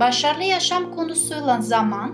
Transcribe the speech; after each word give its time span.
başarılı 0.00 0.42
yaşam 0.42 0.94
konusuyla 0.94 1.60
zaman, 1.60 2.12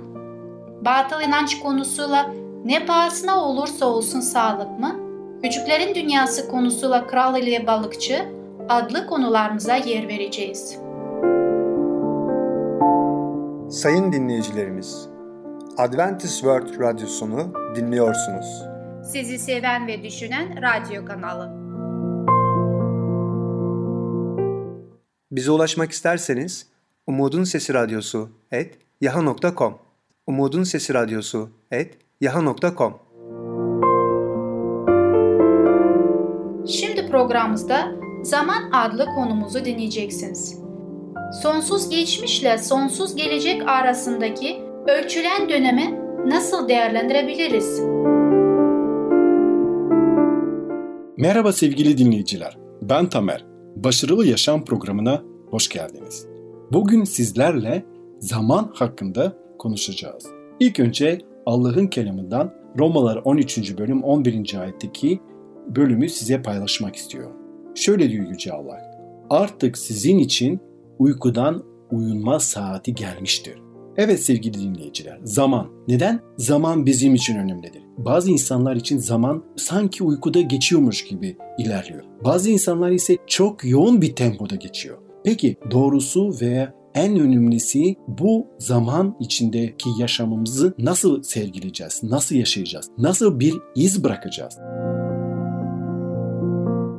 batıl 0.85 1.21
inanç 1.21 1.61
konusuyla 1.61 2.31
ne 2.65 2.87
pahasına 2.87 3.45
olursa 3.45 3.87
olsun 3.87 4.21
sağlık 4.21 4.79
mı, 4.79 4.97
küçüklerin 5.43 5.95
dünyası 5.95 6.49
konusuyla 6.49 7.07
kral 7.07 7.43
ile 7.43 7.67
balıkçı 7.67 8.29
adlı 8.69 9.07
konularımıza 9.07 9.77
yer 9.77 10.09
vereceğiz. 10.09 10.79
Sayın 13.71 14.13
dinleyicilerimiz, 14.13 15.09
Adventist 15.79 16.35
World 16.35 16.81
Radyosunu 16.81 17.53
dinliyorsunuz. 17.77 18.63
Sizi 19.13 19.39
seven 19.39 19.87
ve 19.87 20.03
düşünen 20.03 20.63
radyo 20.63 21.05
kanalı. 21.05 21.65
Bize 25.31 25.51
ulaşmak 25.51 25.91
isterseniz 25.91 26.74
Umutun 27.07 27.45
Sesi 27.45 27.75
Radyosu 27.75 28.29
et 28.53 28.79
yaha.com 29.01 29.79
Umutun 30.27 30.65
Sesi 30.65 30.95
Radyosu 30.95 31.51
et 31.71 31.99
yaha.com 32.21 32.95
Şimdi 36.67 37.07
programımızda 37.11 37.93
Zaman 38.23 38.71
adlı 38.73 39.07
konumuzu 39.07 39.65
dinleyeceksiniz. 39.65 40.59
Sonsuz 41.43 41.89
geçmişle 41.89 42.59
sonsuz 42.59 43.17
gelecek 43.17 43.69
arasındaki 43.69 44.63
ölçülen 44.89 45.49
dönemi 45.49 46.01
nasıl 46.27 46.69
değerlendirebiliriz? 46.69 47.81
Merhaba 51.17 51.53
sevgili 51.53 51.99
dinleyiciler. 51.99 52.59
Ben 52.83 53.09
Tamer. 53.09 53.45
Başarılı 53.77 54.27
Yaşam 54.27 54.65
programına 54.65 55.23
hoş 55.51 55.69
geldiniz. 55.69 56.34
Bugün 56.73 57.05
sizlerle 57.05 57.85
zaman 58.19 58.71
hakkında 58.75 59.37
konuşacağız. 59.59 60.27
İlk 60.61 60.81
önce 60.81 61.19
Allah'ın 61.47 61.87
kelamından 61.87 62.55
Romalar 62.79 63.17
13. 63.25 63.79
bölüm 63.79 64.03
11. 64.03 64.61
ayetteki 64.61 65.21
bölümü 65.77 66.09
size 66.09 66.43
paylaşmak 66.43 66.97
istiyorum. 66.97 67.33
Şöyle 67.75 68.11
diyor 68.11 68.31
Yüce 68.31 68.53
Allah. 68.53 68.81
Artık 69.31 69.79
sizin 69.79 70.19
için 70.19 70.61
uykudan 70.99 71.65
uyunma 71.91 72.41
saati 72.41 72.95
gelmiştir. 72.95 73.59
Evet 73.97 74.23
sevgili 74.23 74.61
dinleyiciler, 74.61 75.21
zaman. 75.25 75.67
Neden? 75.89 76.21
Zaman 76.37 76.87
bizim 76.87 77.15
için 77.15 77.39
önemlidir. 77.39 77.83
Bazı 77.99 78.31
insanlar 78.31 78.77
için 78.77 78.99
zaman 78.99 79.45
sanki 79.57 80.05
uykuda 80.05 80.41
geçiyormuş 80.41 81.05
gibi 81.05 81.37
ilerliyor. 81.59 82.03
Bazı 82.25 82.51
insanlar 82.51 82.91
ise 82.91 83.17
çok 83.27 83.65
yoğun 83.65 84.03
bir 84.03 84.15
tempoda 84.15 84.55
geçiyor. 84.55 84.99
Peki 85.25 85.57
doğrusu 85.71 86.31
veya 86.41 86.75
en 86.95 87.19
önemlisi 87.19 87.97
bu 88.09 88.47
zaman 88.59 89.17
içindeki 89.21 89.89
yaşamımızı 89.99 90.75
nasıl 90.79 91.23
sergileyeceğiz? 91.23 92.03
Nasıl 92.03 92.35
yaşayacağız? 92.35 92.91
Nasıl 92.99 93.41
bir 93.41 93.55
iz 93.75 94.05
bırakacağız? 94.05 94.59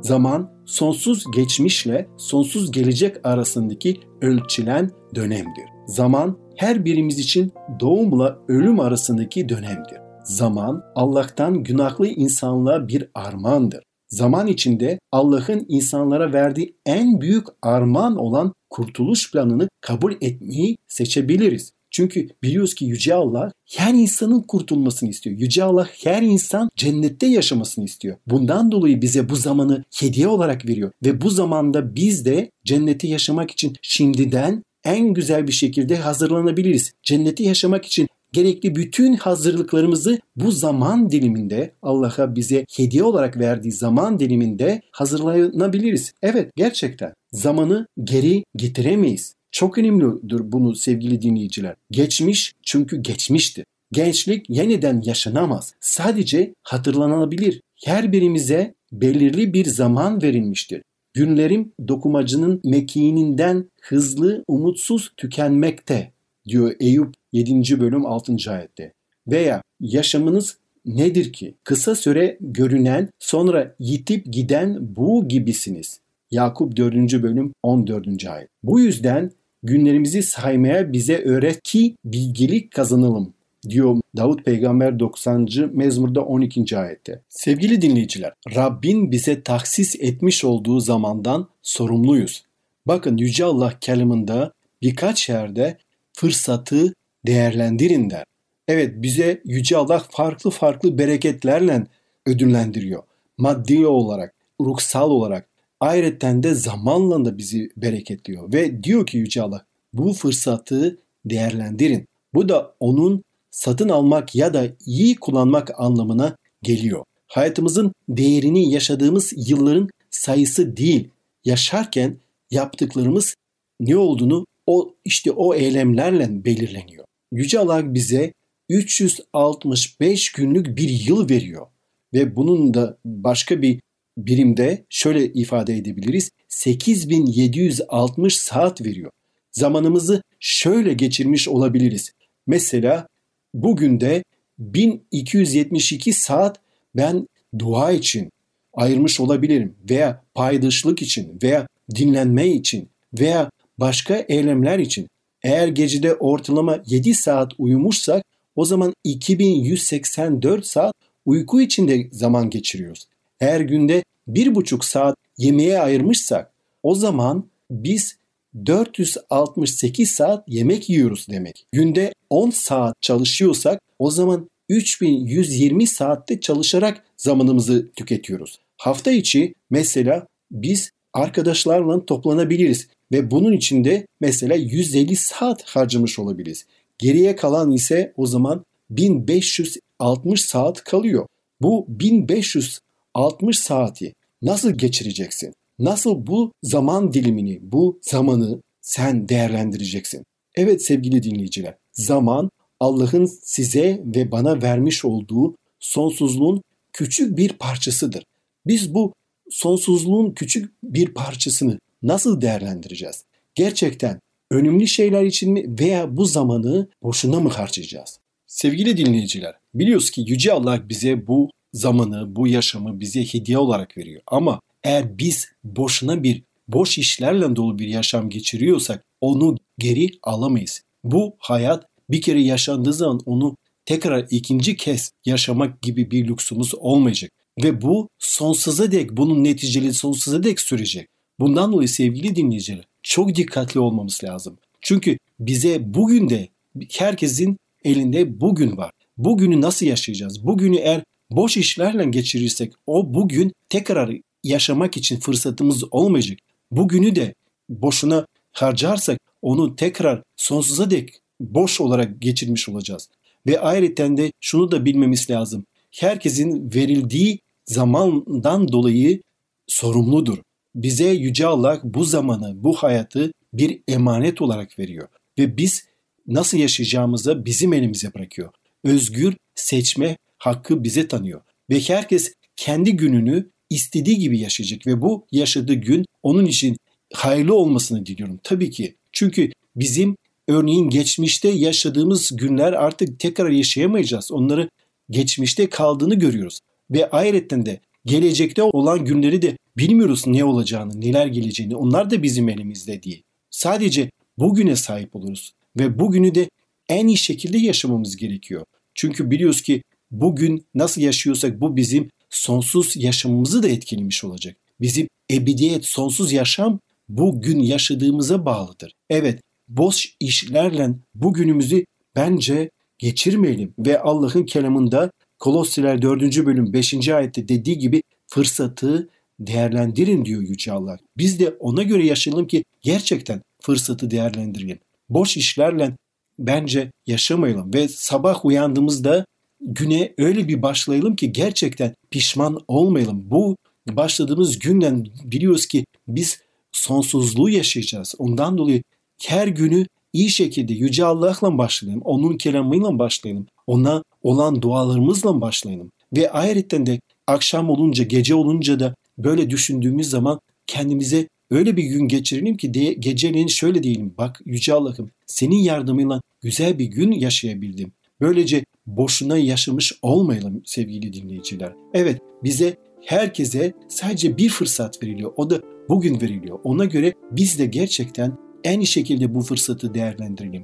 Zaman 0.01 0.51
sonsuz 0.65 1.23
geçmişle 1.35 2.07
sonsuz 2.17 2.71
gelecek 2.71 3.25
arasındaki 3.25 3.99
ölçülen 4.21 4.91
dönemdir. 5.15 5.65
Zaman 5.87 6.37
her 6.57 6.85
birimiz 6.85 7.19
için 7.19 7.51
doğumla 7.79 8.39
ölüm 8.47 8.79
arasındaki 8.79 9.49
dönemdir. 9.49 9.97
Zaman 10.23 10.83
Allah'tan 10.95 11.63
günahlı 11.63 12.07
insanlığa 12.07 12.87
bir 12.87 13.09
armağandır. 13.15 13.84
Zaman 14.07 14.47
içinde 14.47 14.99
Allah'ın 15.11 15.65
insanlara 15.69 16.33
verdiği 16.33 16.75
en 16.85 17.21
büyük 17.21 17.47
armağan 17.61 18.17
olan 18.17 18.53
kurtuluş 18.69 19.31
planını 19.31 19.69
kabul 19.81 20.13
etmeyi 20.21 20.77
seçebiliriz. 20.87 21.71
Çünkü 21.91 22.27
biliyoruz 22.43 22.75
ki 22.75 22.85
Yüce 22.85 23.13
Allah 23.13 23.51
her 23.75 23.93
insanın 23.93 24.41
kurtulmasını 24.41 25.09
istiyor. 25.09 25.39
Yüce 25.39 25.63
Allah 25.63 25.87
her 26.03 26.21
insan 26.21 26.69
cennette 26.75 27.27
yaşamasını 27.27 27.85
istiyor. 27.85 28.17
Bundan 28.27 28.71
dolayı 28.71 29.01
bize 29.01 29.29
bu 29.29 29.35
zamanı 29.35 29.83
hediye 29.99 30.27
olarak 30.27 30.65
veriyor. 30.65 30.91
Ve 31.05 31.21
bu 31.21 31.29
zamanda 31.29 31.95
biz 31.95 32.25
de 32.25 32.51
cennette 32.65 33.07
yaşamak 33.07 33.51
için 33.51 33.73
şimdiden 33.81 34.63
en 34.83 35.13
güzel 35.13 35.47
bir 35.47 35.51
şekilde 35.51 35.95
hazırlanabiliriz. 35.95 36.93
Cenneti 37.03 37.43
yaşamak 37.43 37.85
için 37.85 38.07
gerekli 38.35 38.75
bütün 38.75 39.13
hazırlıklarımızı 39.13 40.19
bu 40.35 40.51
zaman 40.51 41.11
diliminde 41.11 41.73
Allah'a 41.81 42.35
bize 42.35 42.65
hediye 42.75 43.03
olarak 43.03 43.37
verdiği 43.39 43.71
zaman 43.71 44.19
diliminde 44.19 44.81
hazırlanabiliriz. 44.91 46.13
Evet 46.21 46.51
gerçekten 46.55 47.13
zamanı 47.31 47.87
geri 48.03 48.43
getiremeyiz. 48.55 49.35
Çok 49.51 49.77
önemlidir 49.77 50.51
bunu 50.51 50.75
sevgili 50.75 51.21
dinleyiciler. 51.21 51.75
Geçmiş 51.91 52.53
çünkü 52.63 53.01
geçmiştir. 53.01 53.65
Gençlik 53.91 54.49
yeniden 54.49 55.01
yaşanamaz. 55.05 55.73
Sadece 55.79 56.53
hatırlanabilir. 56.63 57.61
Her 57.85 58.11
birimize 58.11 58.73
belirli 58.91 59.53
bir 59.53 59.65
zaman 59.65 60.21
verilmiştir. 60.21 60.81
Günlerim 61.13 61.71
dokumacının 61.87 62.61
mekiğininden 62.63 63.69
hızlı, 63.81 64.43
umutsuz 64.47 65.11
tükenmekte 65.17 66.11
diyor 66.47 66.75
Eyüp 66.79 67.13
7. 67.35 67.79
bölüm 67.79 68.05
6. 68.05 68.35
ayette. 68.47 68.93
Veya 69.27 69.61
yaşamınız 69.81 70.57
nedir 70.85 71.33
ki? 71.33 71.53
Kısa 71.63 71.95
süre 71.95 72.37
görünen 72.41 73.09
sonra 73.19 73.75
yitip 73.79 74.33
giden 74.33 74.95
bu 74.95 75.27
gibisiniz. 75.27 75.99
Yakup 76.31 76.77
4. 76.77 76.95
bölüm 77.23 77.53
14. 77.63 78.25
ayet. 78.27 78.47
Bu 78.63 78.79
yüzden 78.79 79.31
günlerimizi 79.63 80.23
saymaya 80.23 80.93
bize 80.93 81.23
öğret 81.23 81.61
ki 81.63 81.95
bilgilik 82.05 82.71
kazanalım 82.71 83.33
diyor 83.69 84.01
Davut 84.17 84.45
Peygamber 84.45 84.99
90. 84.99 85.47
mezmurda 85.73 86.25
12. 86.25 86.77
ayette. 86.77 87.21
Sevgili 87.29 87.81
dinleyiciler, 87.81 88.33
Rabbin 88.55 89.11
bize 89.11 89.41
taksis 89.41 89.95
etmiş 89.99 90.45
olduğu 90.45 90.79
zamandan 90.79 91.47
sorumluyuz. 91.61 92.43
Bakın 92.85 93.17
Yüce 93.17 93.45
Allah 93.45 93.73
kelamında 93.81 94.51
birkaç 94.81 95.29
yerde 95.29 95.77
fırsatı 96.13 96.93
değerlendirin 97.27 98.09
der. 98.09 98.23
Evet 98.67 98.93
bize 98.97 99.41
Yüce 99.45 99.77
Allah 99.77 100.03
farklı 100.09 100.49
farklı 100.49 100.97
bereketlerle 100.97 101.87
ödüllendiriyor. 102.25 103.03
Maddi 103.37 103.87
olarak, 103.87 104.33
ruhsal 104.61 105.11
olarak, 105.11 105.49
ayrıca 105.79 106.43
de 106.43 106.53
zamanla 106.53 107.25
da 107.25 107.37
bizi 107.37 107.69
bereketliyor. 107.77 108.53
Ve 108.53 108.83
diyor 108.83 109.05
ki 109.05 109.17
Yüce 109.17 109.41
Allah 109.41 109.65
bu 109.93 110.13
fırsatı 110.13 110.97
değerlendirin. 111.25 112.07
Bu 112.33 112.49
da 112.49 112.75
onun 112.79 113.23
satın 113.51 113.89
almak 113.89 114.35
ya 114.35 114.53
da 114.53 114.67
iyi 114.85 115.15
kullanmak 115.15 115.79
anlamına 115.79 116.35
geliyor. 116.63 117.03
Hayatımızın 117.27 117.93
değerini 118.09 118.71
yaşadığımız 118.71 119.33
yılların 119.49 119.89
sayısı 120.09 120.77
değil, 120.77 121.09
yaşarken 121.45 122.17
yaptıklarımız 122.51 123.35
ne 123.79 123.97
olduğunu 123.97 124.45
o 124.67 124.93
işte 125.05 125.31
o 125.31 125.55
eylemlerle 125.55 126.45
belirleniyor. 126.45 127.05
Yüce 127.35 127.59
Allah 127.59 127.93
bize 127.93 128.33
365 128.69 130.31
günlük 130.31 130.77
bir 130.77 130.89
yıl 130.89 131.29
veriyor 131.29 131.67
ve 132.13 132.35
bunun 132.35 132.73
da 132.73 132.97
başka 133.05 133.61
bir 133.61 133.79
birimde 134.17 134.85
şöyle 134.89 135.33
ifade 135.33 135.75
edebiliriz. 135.77 136.31
8760 136.49 138.37
saat 138.37 138.81
veriyor. 138.81 139.11
Zamanımızı 139.51 140.21
şöyle 140.39 140.93
geçirmiş 140.93 141.47
olabiliriz. 141.47 142.11
Mesela 142.47 143.07
bugün 143.53 143.99
de 143.99 144.23
1272 144.59 146.13
saat 146.13 146.59
ben 146.95 147.27
dua 147.59 147.91
için 147.91 148.29
ayırmış 148.73 149.19
olabilirim 149.19 149.75
veya 149.89 150.23
paydaşlık 150.33 151.01
için 151.01 151.39
veya 151.43 151.67
dinlenme 151.95 152.47
için 152.47 152.89
veya 153.19 153.49
başka 153.77 154.15
eylemler 154.15 154.79
için. 154.79 155.07
Eğer 155.45 155.67
gecede 155.67 156.15
ortalama 156.15 156.79
7 156.85 157.13
saat 157.13 157.51
uyumuşsak 157.57 158.25
o 158.55 158.65
zaman 158.65 158.93
2184 159.03 160.65
saat 160.65 160.93
uyku 161.25 161.61
içinde 161.61 162.07
zaman 162.11 162.49
geçiriyoruz. 162.49 163.07
Eğer 163.39 163.59
günde 163.59 164.03
1,5 164.29 164.85
saat 164.85 165.15
yemeğe 165.37 165.79
ayırmışsak 165.79 166.51
o 166.83 166.95
zaman 166.95 167.45
biz 167.71 168.17
468 168.65 170.09
saat 170.11 170.43
yemek 170.47 170.89
yiyoruz 170.89 171.27
demek. 171.29 171.65
Günde 171.71 172.13
10 172.29 172.49
saat 172.49 173.01
çalışıyorsak 173.01 173.81
o 173.99 174.11
zaman 174.11 174.49
3120 174.69 175.87
saatte 175.87 176.39
çalışarak 176.39 177.03
zamanımızı 177.17 177.91
tüketiyoruz. 177.95 178.59
Hafta 178.77 179.11
içi 179.11 179.53
mesela 179.69 180.27
biz 180.51 180.91
arkadaşlarla 181.13 182.05
toplanabiliriz 182.05 182.87
ve 183.11 183.31
bunun 183.31 183.53
içinde 183.53 184.07
mesela 184.21 184.55
150 184.55 185.15
saat 185.15 185.63
harcamış 185.63 186.19
olabiliriz. 186.19 186.65
Geriye 186.97 187.35
kalan 187.35 187.71
ise 187.71 188.13
o 188.17 188.25
zaman 188.25 188.65
1560 188.89 190.41
saat 190.41 190.83
kalıyor. 190.83 191.27
Bu 191.61 191.85
1560 191.89 193.59
saati 193.59 194.13
nasıl 194.41 194.71
geçireceksin? 194.71 195.53
Nasıl 195.79 196.27
bu 196.27 196.51
zaman 196.63 197.13
dilimini, 197.13 197.59
bu 197.61 197.99
zamanı 198.01 198.61
sen 198.81 199.29
değerlendireceksin? 199.29 200.23
Evet 200.55 200.85
sevgili 200.85 201.23
dinleyiciler, 201.23 201.75
zaman 201.93 202.51
Allah'ın 202.79 203.25
size 203.43 204.03
ve 204.15 204.31
bana 204.31 204.61
vermiş 204.61 205.05
olduğu 205.05 205.55
sonsuzluğun 205.79 206.61
küçük 206.93 207.37
bir 207.37 207.53
parçasıdır. 207.53 208.23
Biz 208.67 208.93
bu 208.93 209.13
sonsuzluğun 209.49 210.31
küçük 210.31 210.73
bir 210.83 211.13
parçasını 211.13 211.79
nasıl 212.07 212.41
değerlendireceğiz? 212.41 213.25
Gerçekten 213.55 214.19
önemli 214.51 214.87
şeyler 214.87 215.23
için 215.23 215.53
mi 215.53 215.65
veya 215.79 216.17
bu 216.17 216.25
zamanı 216.25 216.87
boşuna 217.03 217.39
mı 217.39 217.49
harcayacağız? 217.49 218.19
Sevgili 218.47 218.97
dinleyiciler, 218.97 219.55
biliyoruz 219.73 220.11
ki 220.11 220.23
Yüce 220.27 220.53
Allah 220.53 220.89
bize 220.89 221.27
bu 221.27 221.49
zamanı, 221.73 222.35
bu 222.35 222.47
yaşamı 222.47 222.99
bize 222.99 223.23
hediye 223.23 223.57
olarak 223.57 223.97
veriyor. 223.97 224.21
Ama 224.27 224.59
eğer 224.83 225.17
biz 225.17 225.47
boşuna 225.63 226.23
bir 226.23 226.43
boş 226.67 226.97
işlerle 226.97 227.55
dolu 227.55 227.79
bir 227.79 227.87
yaşam 227.87 228.29
geçiriyorsak 228.29 229.03
onu 229.21 229.57
geri 229.79 230.09
alamayız. 230.23 230.81
Bu 231.03 231.35
hayat 231.39 231.85
bir 232.09 232.21
kere 232.21 232.41
yaşandığı 232.41 232.93
zaman 232.93 233.19
onu 233.25 233.55
tekrar 233.85 234.27
ikinci 234.29 234.77
kez 234.77 235.11
yaşamak 235.25 235.81
gibi 235.81 236.11
bir 236.11 236.27
lüksümüz 236.27 236.75
olmayacak. 236.75 237.31
Ve 237.63 237.81
bu 237.81 238.09
sonsuza 238.19 238.91
dek, 238.91 239.11
bunun 239.11 239.43
neticeleri 239.43 239.93
sonsuza 239.93 240.43
dek 240.43 240.59
sürecek. 240.59 241.07
Bundan 241.39 241.71
dolayı 241.73 241.89
sevgili 241.89 242.35
dinleyiciler 242.35 242.87
çok 243.03 243.35
dikkatli 243.35 243.79
olmamız 243.79 244.23
lazım. 244.23 244.57
Çünkü 244.81 245.17
bize 245.39 245.93
bugün 245.93 246.29
de 246.29 246.49
herkesin 246.91 247.57
elinde 247.83 248.41
bugün 248.41 248.77
var. 248.77 248.91
Bugünü 249.17 249.61
nasıl 249.61 249.85
yaşayacağız? 249.85 250.45
Bugünü 250.45 250.75
eğer 250.75 251.03
boş 251.31 251.57
işlerle 251.57 252.05
geçirirsek 252.05 252.73
o 252.87 253.13
bugün 253.13 253.53
tekrar 253.69 254.11
yaşamak 254.43 254.97
için 254.97 255.19
fırsatımız 255.19 255.83
olmayacak. 255.91 256.39
Bugünü 256.71 257.15
de 257.15 257.33
boşuna 257.69 258.25
harcarsak 258.51 259.19
onu 259.41 259.75
tekrar 259.75 260.23
sonsuza 260.37 260.91
dek 260.91 261.19
boş 261.39 261.81
olarak 261.81 262.21
geçirmiş 262.21 262.69
olacağız. 262.69 263.09
Ve 263.47 263.59
ayrıca 263.59 264.17
de 264.17 264.31
şunu 264.41 264.71
da 264.71 264.85
bilmemiz 264.85 265.29
lazım. 265.29 265.65
Herkesin 265.91 266.71
verildiği 266.75 267.39
zamandan 267.65 268.71
dolayı 268.71 269.21
sorumludur. 269.67 270.37
Bize 270.75 271.09
Yüce 271.09 271.47
Allah 271.47 271.79
bu 271.83 272.03
zamanı, 272.03 272.63
bu 272.63 272.73
hayatı 272.73 273.31
bir 273.53 273.81
emanet 273.87 274.41
olarak 274.41 274.79
veriyor. 274.79 275.07
Ve 275.39 275.57
biz 275.57 275.85
nasıl 276.27 276.57
yaşayacağımızı 276.57 277.45
bizim 277.45 277.73
elimize 277.73 278.13
bırakıyor. 278.13 278.49
Özgür 278.83 279.33
seçme 279.55 280.17
hakkı 280.37 280.83
bize 280.83 281.07
tanıyor. 281.07 281.41
Ve 281.69 281.79
herkes 281.79 282.33
kendi 282.55 282.95
gününü 282.95 283.49
istediği 283.69 284.17
gibi 284.17 284.39
yaşayacak 284.39 284.87
ve 284.87 285.01
bu 285.01 285.27
yaşadığı 285.31 285.73
gün 285.73 286.05
onun 286.23 286.45
için 286.45 286.77
hayırlı 287.13 287.55
olmasını 287.55 288.05
diliyorum. 288.05 288.39
Tabii 288.43 288.71
ki. 288.71 288.95
Çünkü 289.11 289.51
bizim 289.75 290.17
örneğin 290.47 290.89
geçmişte 290.89 291.49
yaşadığımız 291.49 292.37
günler 292.37 292.73
artık 292.73 293.19
tekrar 293.19 293.49
yaşayamayacağız. 293.49 294.31
Onları 294.31 294.69
geçmişte 295.09 295.69
kaldığını 295.69 296.15
görüyoruz. 296.15 296.59
Ve 296.91 297.09
ayrıca 297.09 297.65
de 297.65 297.79
gelecekte 298.05 298.63
olan 298.63 299.05
günleri 299.05 299.41
de 299.41 299.57
bilmiyoruz 299.77 300.27
ne 300.27 300.43
olacağını, 300.43 301.01
neler 301.01 301.27
geleceğini. 301.27 301.75
Onlar 301.75 302.09
da 302.09 302.23
bizim 302.23 302.49
elimizde 302.49 303.03
değil. 303.03 303.23
Sadece 303.49 304.11
bugüne 304.37 304.75
sahip 304.75 305.15
oluruz 305.15 305.53
ve 305.77 305.99
bugünü 305.99 306.35
de 306.35 306.49
en 306.89 307.07
iyi 307.07 307.17
şekilde 307.17 307.57
yaşamamız 307.57 308.15
gerekiyor. 308.15 308.65
Çünkü 308.93 309.31
biliyoruz 309.31 309.61
ki 309.61 309.83
bugün 310.11 310.65
nasıl 310.75 311.01
yaşıyorsak 311.01 311.61
bu 311.61 311.75
bizim 311.75 312.09
sonsuz 312.29 312.95
yaşamımızı 312.95 313.63
da 313.63 313.67
etkilemiş 313.67 314.23
olacak. 314.23 314.57
Bizim 314.81 315.07
ebediyet, 315.31 315.85
sonsuz 315.85 316.31
yaşam 316.31 316.79
bugün 317.09 317.59
yaşadığımıza 317.59 318.45
bağlıdır. 318.45 318.95
Evet, 319.09 319.41
boş 319.67 320.15
işlerle 320.19 320.89
bugünümüzü 321.15 321.85
bence 322.15 322.69
geçirmeyelim 322.97 323.73
ve 323.79 323.99
Allah'ın 323.99 324.43
kelamında 324.43 325.11
Kolossiler 325.39 326.01
4. 326.01 326.45
bölüm 326.45 326.73
5. 326.73 327.09
ayette 327.09 327.47
dediği 327.47 327.77
gibi 327.77 328.03
fırsatı 328.27 329.09
değerlendirin 329.39 330.25
diyor 330.25 330.41
Yüce 330.41 330.71
Allah. 330.71 330.97
Biz 331.17 331.39
de 331.39 331.49
ona 331.49 331.83
göre 331.83 332.05
yaşayalım 332.05 332.47
ki 332.47 332.63
gerçekten 332.81 333.41
fırsatı 333.61 334.11
değerlendirelim. 334.11 334.79
Boş 335.09 335.37
işlerle 335.37 335.91
bence 336.39 336.91
yaşamayalım 337.07 337.73
ve 337.73 337.87
sabah 337.87 338.45
uyandığımızda 338.45 339.25
güne 339.61 340.13
öyle 340.17 340.47
bir 340.47 340.61
başlayalım 340.61 341.15
ki 341.15 341.33
gerçekten 341.33 341.95
pişman 342.11 342.59
olmayalım. 342.67 343.29
Bu 343.29 343.55
başladığımız 343.87 344.59
günden 344.59 345.07
biliyoruz 345.23 345.65
ki 345.65 345.85
biz 346.07 346.41
sonsuzluğu 346.71 347.49
yaşayacağız. 347.49 348.15
Ondan 348.17 348.57
dolayı 348.57 348.83
her 349.21 349.47
günü 349.47 349.85
iyi 350.13 350.29
şekilde 350.29 350.73
Yüce 350.73 351.05
Allah'la 351.05 351.57
başlayalım. 351.57 352.01
Onun 352.05 352.37
kelamıyla 352.37 352.99
başlayalım. 352.99 353.45
Ona 353.67 354.03
olan 354.23 354.61
dualarımızla 354.61 355.41
başlayalım. 355.41 355.91
Ve 356.15 356.31
ayrıca 356.31 356.85
de 356.85 356.99
akşam 357.27 357.69
olunca, 357.69 358.03
gece 358.03 358.35
olunca 358.35 358.79
da 358.79 358.95
böyle 359.17 359.49
düşündüğümüz 359.49 360.09
zaman 360.09 360.39
kendimize 360.67 361.27
öyle 361.51 361.77
bir 361.77 361.83
gün 361.83 362.07
geçirelim 362.07 362.57
ki 362.57 362.73
de, 362.73 362.93
geceleyin 362.93 363.47
şöyle 363.47 363.83
diyelim. 363.83 364.13
Bak 364.17 364.41
Yüce 364.45 364.73
Allah'ım 364.73 365.11
senin 365.25 365.55
yardımıyla 365.55 366.21
güzel 366.41 366.79
bir 366.79 366.85
gün 366.85 367.11
yaşayabildim. 367.11 367.91
Böylece 368.21 368.65
boşuna 368.87 369.37
yaşamış 369.37 369.93
olmayalım 370.01 370.61
sevgili 370.65 371.13
dinleyiciler. 371.13 371.73
Evet 371.93 372.21
bize 372.43 372.77
herkese 373.05 373.73
sadece 373.87 374.37
bir 374.37 374.49
fırsat 374.49 375.03
veriliyor. 375.03 375.33
O 375.37 375.49
da 375.49 375.61
bugün 375.89 376.21
veriliyor. 376.21 376.59
Ona 376.63 376.85
göre 376.85 377.13
biz 377.31 377.59
de 377.59 377.65
gerçekten 377.65 378.37
en 378.63 378.79
iyi 378.79 378.87
şekilde 378.87 379.35
bu 379.35 379.41
fırsatı 379.41 379.93
değerlendirelim. 379.93 380.61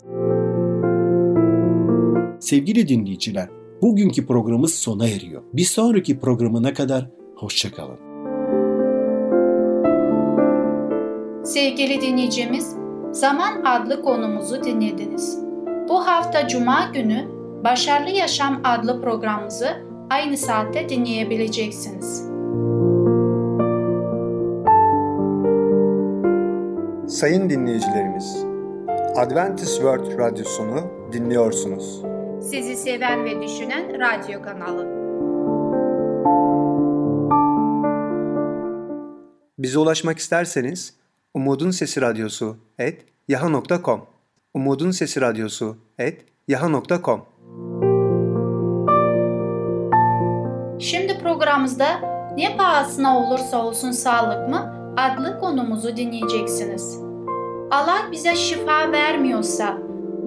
Sevgili 2.39 2.87
dinleyiciler, 2.87 3.49
bugünkü 3.81 4.25
programımız 4.25 4.73
sona 4.73 5.07
eriyor. 5.07 5.43
Bir 5.53 5.65
sonraki 5.65 6.19
programına 6.19 6.73
kadar 6.73 7.09
hoşçakalın. 7.35 8.10
Sevgili 11.53 12.01
dinleyicimiz, 12.01 12.75
Zaman 13.11 13.65
adlı 13.65 14.01
konumuzu 14.01 14.63
dinlediniz. 14.63 15.39
Bu 15.89 16.07
hafta 16.07 16.47
Cuma 16.47 16.89
günü 16.93 17.27
Başarılı 17.63 18.09
Yaşam 18.09 18.61
adlı 18.63 19.01
programımızı 19.01 19.67
aynı 20.09 20.37
saatte 20.37 20.89
dinleyebileceksiniz. 20.89 22.21
Sayın 27.07 27.49
dinleyicilerimiz, 27.49 28.45
Adventist 29.15 29.75
World 29.75 30.17
Radyosunu 30.17 30.81
dinliyorsunuz. 31.11 32.01
Sizi 32.41 32.75
seven 32.75 33.25
ve 33.25 33.41
düşünen 33.41 33.83
radyo 33.99 34.41
kanalı. 34.41 34.87
Bize 39.57 39.79
ulaşmak 39.79 40.17
isterseniz 40.17 41.00
Umutun 41.33 41.71
Sesi 41.71 42.01
Radyosu 42.01 42.57
et 42.79 43.05
yaha.com 43.27 44.01
Umutun 44.53 44.91
Sesi 44.91 45.21
Radyosu 45.21 45.77
et 45.99 46.25
yaha.com 46.47 47.25
Şimdi 50.79 51.19
programımızda 51.23 51.85
ne 52.37 52.57
pahasına 52.57 53.19
olursa 53.19 53.65
olsun 53.65 53.91
sağlık 53.91 54.49
mı 54.49 54.93
adlı 54.97 55.39
konumuzu 55.39 55.97
dinleyeceksiniz. 55.97 56.99
Allah 57.71 58.07
bize 58.11 58.35
şifa 58.35 58.91
vermiyorsa 58.91 59.77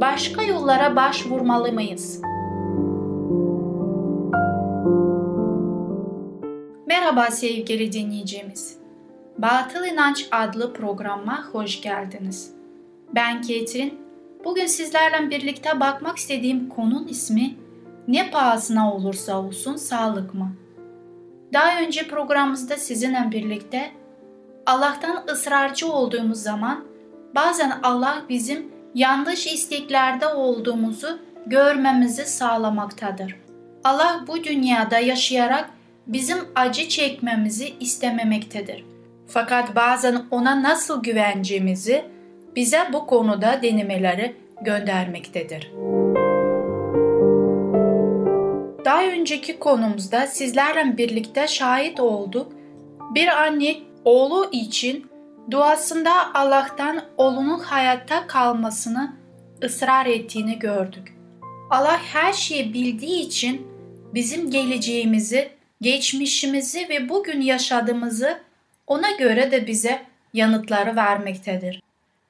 başka 0.00 0.42
yollara 0.42 0.96
başvurmalı 0.96 1.72
mıyız? 1.72 2.20
Merhaba 6.86 7.30
sevgili 7.30 7.92
dinleyicimiz. 7.92 8.83
Batıl 9.38 9.84
İnanç 9.84 10.28
adlı 10.32 10.72
programa 10.72 11.44
hoş 11.52 11.80
geldiniz. 11.80 12.52
Ben 13.14 13.42
Ketrin. 13.42 14.00
Bugün 14.44 14.66
sizlerle 14.66 15.30
birlikte 15.30 15.80
bakmak 15.80 16.16
istediğim 16.16 16.68
konun 16.68 17.08
ismi 17.08 17.54
ne 18.08 18.30
pahasına 18.30 18.94
olursa 18.94 19.42
olsun 19.42 19.76
sağlık 19.76 20.34
mı? 20.34 20.52
Daha 21.52 21.80
önce 21.80 22.08
programımızda 22.08 22.76
sizinle 22.76 23.28
birlikte 23.32 23.90
Allah'tan 24.66 25.24
ısrarcı 25.30 25.92
olduğumuz 25.92 26.38
zaman 26.42 26.84
bazen 27.34 27.72
Allah 27.82 28.22
bizim 28.28 28.72
yanlış 28.94 29.46
isteklerde 29.46 30.26
olduğumuzu 30.26 31.18
görmemizi 31.46 32.26
sağlamaktadır. 32.26 33.36
Allah 33.84 34.24
bu 34.26 34.44
dünyada 34.44 34.98
yaşayarak 34.98 35.70
bizim 36.06 36.38
acı 36.54 36.88
çekmemizi 36.88 37.74
istememektedir. 37.80 38.93
Fakat 39.34 39.76
bazen 39.76 40.26
ona 40.30 40.62
nasıl 40.62 41.02
güveneceğimizi 41.02 42.04
bize 42.56 42.88
bu 42.92 43.06
konuda 43.06 43.62
denemeleri 43.62 44.36
göndermektedir. 44.62 45.72
Daha 48.84 49.04
önceki 49.04 49.58
konumuzda 49.58 50.26
sizlerle 50.26 50.96
birlikte 50.98 51.48
şahit 51.48 52.00
olduk. 52.00 52.52
Bir 53.14 53.28
anne 53.28 53.76
oğlu 54.04 54.48
için 54.52 55.06
duasında 55.50 56.34
Allah'tan 56.34 57.02
oğlunun 57.16 57.58
hayatta 57.58 58.26
kalmasını 58.26 59.16
ısrar 59.64 60.06
ettiğini 60.06 60.58
gördük. 60.58 61.14
Allah 61.70 61.98
her 62.12 62.32
şeyi 62.32 62.74
bildiği 62.74 63.20
için 63.20 63.66
bizim 64.14 64.50
geleceğimizi, 64.50 65.48
geçmişimizi 65.80 66.88
ve 66.88 67.08
bugün 67.08 67.40
yaşadığımızı 67.40 68.38
ona 68.86 69.10
göre 69.10 69.50
de 69.50 69.66
bize 69.66 70.02
yanıtları 70.32 70.96
vermektedir. 70.96 71.82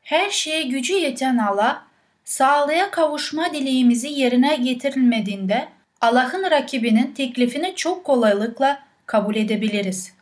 Her 0.03 0.31
şeye 0.31 0.63
gücü 0.63 0.95
yeten 0.95 1.39
Allah, 1.39 1.87
sağlığa 2.25 2.91
kavuşma 2.91 3.53
dileğimizi 3.53 4.09
yerine 4.09 4.57
getirilmediğinde 4.57 5.69
Allah'ın 6.01 6.51
rakibinin 6.51 7.13
teklifini 7.13 7.75
çok 7.77 8.05
kolaylıkla 8.05 8.83
kabul 9.07 9.37
edebiliriz. 9.37 10.13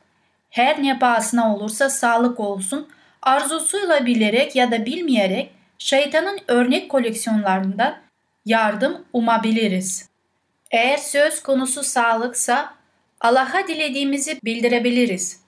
Her 0.50 0.82
ne 0.82 0.98
pahasına 0.98 1.56
olursa 1.56 1.90
sağlık 1.90 2.40
olsun, 2.40 2.88
arzusuyla 3.22 4.06
bilerek 4.06 4.56
ya 4.56 4.70
da 4.70 4.86
bilmeyerek 4.86 5.50
şeytanın 5.78 6.38
örnek 6.48 6.90
koleksiyonlarından 6.90 7.96
yardım 8.44 9.04
umabiliriz. 9.12 10.08
Eğer 10.70 10.96
söz 10.96 11.42
konusu 11.42 11.82
sağlıksa 11.82 12.74
Allah'a 13.20 13.68
dilediğimizi 13.68 14.38
bildirebiliriz. 14.44 15.41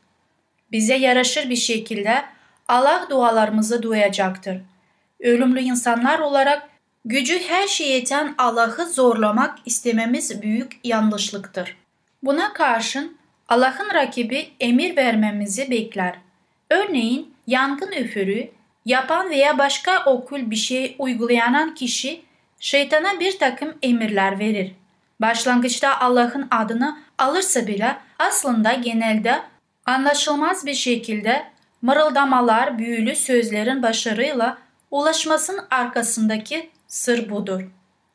Bize 0.72 0.94
yaraşır 0.94 1.50
bir 1.50 1.56
şekilde 1.56 2.24
Allah 2.68 3.06
dualarımızı 3.10 3.82
duyacaktır. 3.82 4.60
Ölümlü 5.20 5.60
insanlar 5.60 6.18
olarak 6.18 6.68
gücü 7.04 7.38
her 7.48 7.66
şeye 7.66 7.94
yeten 7.94 8.34
Allah'ı 8.38 8.86
zorlamak 8.86 9.58
istememiz 9.66 10.42
büyük 10.42 10.80
yanlışlıktır. 10.84 11.76
Buna 12.22 12.52
karşın 12.52 13.16
Allah'ın 13.48 13.94
rakibi 13.94 14.48
emir 14.60 14.96
vermemizi 14.96 15.70
bekler. 15.70 16.14
Örneğin 16.70 17.34
yangın 17.46 17.92
üfürü 17.92 18.50
yapan 18.84 19.30
veya 19.30 19.58
başka 19.58 20.04
okul 20.04 20.50
bir 20.50 20.56
şey 20.56 20.96
uygulayan 20.98 21.74
kişi 21.74 22.22
şeytana 22.60 23.20
bir 23.20 23.38
takım 23.38 23.74
emirler 23.82 24.38
verir. 24.38 24.72
Başlangıçta 25.20 26.00
Allah'ın 26.00 26.48
adını 26.50 26.98
alırsa 27.18 27.66
bile 27.66 27.96
aslında 28.18 28.72
genelde 28.72 29.42
anlaşılmaz 29.86 30.66
bir 30.66 30.74
şekilde 30.74 31.44
mırıldamalar, 31.82 32.78
büyülü 32.78 33.16
sözlerin 33.16 33.82
başarıyla 33.82 34.58
ulaşmasının 34.90 35.66
arkasındaki 35.70 36.70
sır 36.88 37.30
budur. 37.30 37.62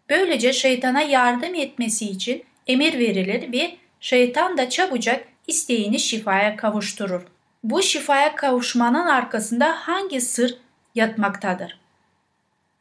Böylece 0.10 0.54
şeytana 0.54 1.02
yardım 1.02 1.56
etmesi 1.56 2.10
için 2.10 2.44
emir 2.68 3.00
verilir 3.00 3.52
ve 3.52 3.76
şeytan 4.00 4.58
da 4.58 4.70
çabucak 4.70 5.26
isteğini 5.48 6.00
şifaya 6.00 6.56
kavuşturur. 6.56 7.22
Bu 7.64 7.82
şifaya 7.82 8.36
kavuşmanın 8.36 9.08
arkasında 9.08 9.76
hangi 9.80 10.22
sır 10.22 10.58
yatmaktadır? 10.96 11.80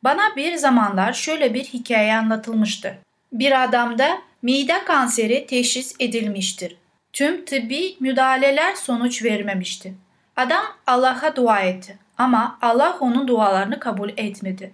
Bana 0.05 0.37
bir 0.37 0.55
zamanlar 0.55 1.13
şöyle 1.13 1.55
bir 1.55 1.65
hikaye 1.65 2.15
anlatılmıştı. 2.15 2.99
Bir 3.33 3.65
adamda 3.65 4.19
mide 4.43 4.85
kanseri 4.85 5.47
teşhis 5.47 5.95
edilmiştir. 6.01 6.77
Tüm 7.19 7.45
tıbbi 7.45 7.97
müdahaleler 8.01 8.75
sonuç 8.75 9.25
vermemişti. 9.25 9.95
Adam 10.37 10.65
Allah'a 10.87 11.37
dua 11.37 11.61
etti 11.61 11.99
ama 12.19 12.59
Allah 12.63 12.97
onun 13.01 13.29
dualarını 13.29 13.81
kabul 13.81 14.11
etmedi. 14.17 14.73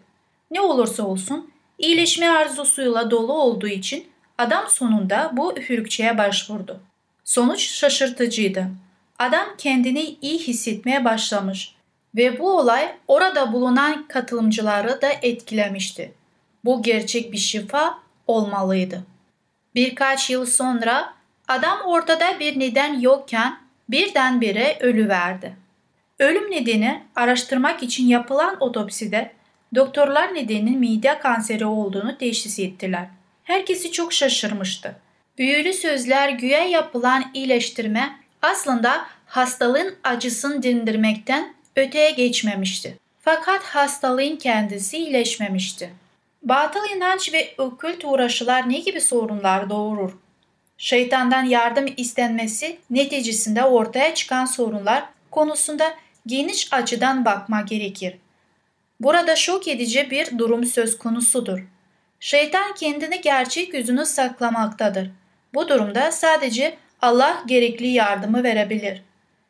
Ne 0.51 0.61
olursa 0.61 1.03
olsun 1.03 1.51
iyileşme 1.79 2.29
arzusuyla 2.29 3.11
dolu 3.11 3.33
olduğu 3.33 3.69
için 3.69 4.09
adam 4.39 4.65
sonunda 4.69 5.31
bu 5.33 5.59
üfürükçeye 5.59 6.19
başvurdu. 6.19 6.81
Sonuç 7.25 7.61
şaşırtıcıydı. 7.61 8.67
Adam 9.19 9.47
kendini 9.59 10.17
iyi 10.23 10.39
hissetmeye 10.39 11.05
başlamış 11.05 11.75
ve 12.17 12.39
bu 12.39 12.59
olay 12.59 12.95
orada 13.09 13.53
bulunan 13.53 14.09
katılımcıları 14.09 15.03
da 15.03 15.09
etkilemişti. 15.23 16.15
Bu 16.65 16.83
gerçek 16.83 17.33
bir 17.33 17.39
şifa 17.39 17.99
olmalıydı. 18.27 19.05
Birkaç 19.75 20.31
yıl 20.31 20.47
sonra 20.47 21.14
adam 21.49 21.81
ortada 21.85 22.41
bir 22.41 22.61
neden 22.61 23.01
yokken 23.01 23.59
birdenbire 23.89 24.79
ölüverdi. 24.81 25.57
Ölüm 26.19 26.51
nedeni 26.51 27.03
araştırmak 27.17 27.83
için 27.83 28.07
yapılan 28.07 28.57
otopside 28.61 29.33
doktorlar 29.75 30.35
nedenin 30.35 30.79
mide 30.79 31.19
kanseri 31.19 31.67
olduğunu 31.67 32.19
teşhis 32.19 32.59
ettiler. 32.59 33.07
Herkesi 33.45 33.93
çok 33.93 34.13
şaşırmıştı. 34.13 34.97
Büyülü 35.39 35.73
sözler 35.73 36.29
güya 36.29 36.65
yapılan 36.65 37.25
iyileştirme 37.35 38.17
aslında 38.43 39.07
hastalığın 39.27 39.97
acısını 40.05 40.63
dindirmekten 40.63 41.55
öteye 41.77 42.11
geçmemişti. 42.11 42.99
Fakat 43.21 43.63
hastalığın 43.63 44.37
kendisi 44.37 44.97
iyileşmemişti. 44.97 45.91
Batıl 46.43 46.97
inanç 46.97 47.33
ve 47.33 47.55
okült 47.59 48.05
uğraşılar 48.05 48.71
ne 48.71 48.79
gibi 48.79 49.01
sorunlar 49.01 49.71
doğurur? 49.71 50.24
Şeytandan 50.85 51.45
yardım 51.45 51.87
istenmesi 51.97 52.79
neticesinde 52.91 53.65
ortaya 53.65 54.15
çıkan 54.15 54.45
sorunlar 54.45 55.05
konusunda 55.31 55.95
geniş 56.27 56.73
açıdan 56.73 57.25
bakma 57.25 57.61
gerekir. 57.61 58.17
Burada 59.01 59.37
şok 59.37 59.69
edici 59.69 60.11
bir 60.11 60.39
durum 60.39 60.65
söz 60.67 60.99
konusudur. 60.99 61.67
Şeytan 62.21 62.75
kendini 62.75 63.21
gerçek 63.21 63.75
yüzünü 63.75 64.07
saklamaktadır. 64.07 65.11
Bu 65.55 65.69
durumda 65.69 66.13
sadece 66.13 66.77
Allah 67.03 67.43
gerekli 67.47 67.87
yardımı 67.87 68.43
verebilir. 68.43 69.03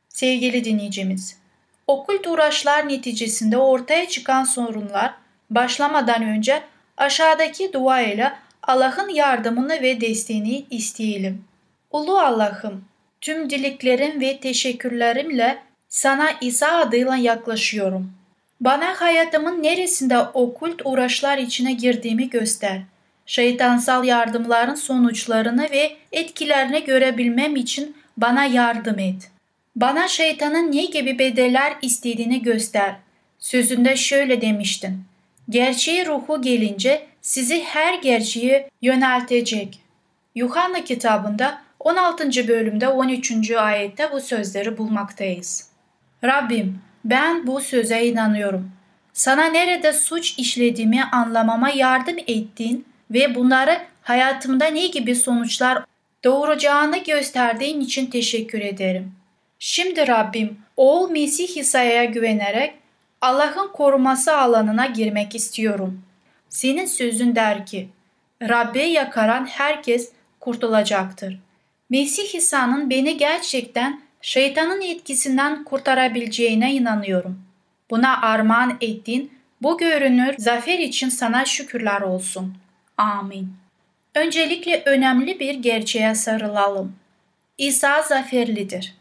Sevgili 0.08 0.64
dinleyicimiz, 0.64 1.38
okült 1.86 2.26
uğraşlar 2.26 2.88
neticesinde 2.88 3.58
ortaya 3.58 4.08
çıkan 4.08 4.44
sorunlar 4.44 5.14
başlamadan 5.50 6.22
önce 6.22 6.62
aşağıdaki 6.96 7.72
dua 7.72 8.00
ile 8.00 8.32
Allah'ın 8.66 9.08
yardımını 9.08 9.82
ve 9.82 10.00
desteğini 10.00 10.64
isteyelim. 10.70 11.44
Ulu 11.90 12.18
Allah'ım, 12.18 12.84
tüm 13.20 13.50
dileklerim 13.50 14.20
ve 14.20 14.40
teşekkürlerimle 14.40 15.58
sana 15.88 16.30
İsa 16.40 16.78
adıyla 16.78 17.16
yaklaşıyorum. 17.16 18.12
Bana 18.60 19.00
hayatımın 19.00 19.62
neresinde 19.62 20.18
okült 20.18 20.82
uğraşlar 20.84 21.38
içine 21.38 21.72
girdiğimi 21.72 22.30
göster. 22.30 22.80
Şeytansal 23.26 24.04
yardımların 24.04 24.74
sonuçlarını 24.74 25.68
ve 25.70 25.96
etkilerini 26.12 26.84
görebilmem 26.84 27.56
için 27.56 27.96
bana 28.16 28.44
yardım 28.44 28.98
et. 28.98 29.30
Bana 29.76 30.08
şeytanın 30.08 30.72
ne 30.72 30.84
gibi 30.84 31.18
bedeller 31.18 31.72
istediğini 31.82 32.42
göster. 32.42 32.94
Sözünde 33.38 33.96
şöyle 33.96 34.40
demiştin. 34.40 35.04
Gerçeği 35.50 36.06
ruhu 36.06 36.42
gelince 36.42 37.06
sizi 37.24 37.64
her 37.64 37.94
gerçeğe 37.94 38.70
yöneltecek. 38.82 39.80
Yuhanna 40.34 40.84
kitabında 40.84 41.62
16. 41.80 42.48
bölümde 42.48 42.88
13. 42.88 43.50
ayette 43.50 44.12
bu 44.12 44.20
sözleri 44.20 44.78
bulmaktayız. 44.78 45.68
Rabbim 46.24 46.78
ben 47.04 47.46
bu 47.46 47.60
söze 47.60 48.06
inanıyorum. 48.06 48.70
Sana 49.12 49.44
nerede 49.44 49.92
suç 49.92 50.38
işlediğimi 50.38 51.04
anlamama 51.04 51.70
yardım 51.70 52.16
ettin 52.26 52.84
ve 53.10 53.34
bunları 53.34 53.78
hayatımda 54.02 54.66
ne 54.66 54.86
gibi 54.86 55.14
sonuçlar 55.14 55.84
doğuracağını 56.24 56.98
gösterdiğin 56.98 57.80
için 57.80 58.06
teşekkür 58.06 58.60
ederim. 58.60 59.12
Şimdi 59.58 60.08
Rabbim, 60.08 60.58
oğul 60.76 61.10
Mesih 61.10 61.56
İsa'ya 61.56 62.04
güvenerek 62.04 62.74
Allah'ın 63.20 63.68
koruması 63.72 64.36
alanına 64.36 64.86
girmek 64.86 65.34
istiyorum. 65.34 66.02
Senin 66.54 66.86
sözün 66.86 67.34
der 67.34 67.66
ki, 67.66 67.88
Rabbe 68.42 68.82
yakaran 68.82 69.46
herkes 69.46 70.12
kurtulacaktır. 70.40 71.38
Mesih 71.90 72.34
İsa'nın 72.34 72.90
beni 72.90 73.16
gerçekten 73.16 74.00
şeytanın 74.20 74.80
etkisinden 74.80 75.64
kurtarabileceğine 75.64 76.74
inanıyorum. 76.74 77.42
Buna 77.90 78.20
armağan 78.22 78.76
ettiğin 78.80 79.32
bu 79.62 79.78
görünür 79.78 80.34
zafer 80.38 80.78
için 80.78 81.08
sana 81.08 81.44
şükürler 81.44 82.00
olsun. 82.00 82.54
Amin. 82.96 83.52
Öncelikle 84.14 84.82
önemli 84.86 85.40
bir 85.40 85.54
gerçeğe 85.54 86.14
sarılalım. 86.14 86.96
İsa 87.58 88.02
zaferlidir. 88.02 88.94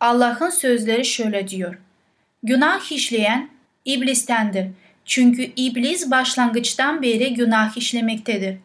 Allah'ın 0.00 0.50
sözleri 0.50 1.04
şöyle 1.04 1.48
diyor. 1.48 1.78
Günah 2.42 2.92
işleyen 2.92 3.48
iblistendir. 3.84 4.66
Çünkü 5.06 5.42
iblis 5.56 6.10
başlangıçtan 6.10 7.02
beri 7.02 7.34
günah 7.34 7.76
işlemektedir. 7.76 8.56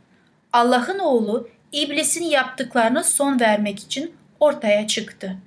Allah'ın 0.53 0.99
oğlu 0.99 1.49
iblisin 1.71 2.25
yaptıklarına 2.25 3.03
son 3.03 3.39
vermek 3.39 3.79
için 3.79 4.11
ortaya 4.39 4.87
çıktı. 4.87 5.37